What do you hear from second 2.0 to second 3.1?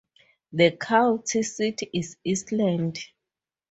Eastland.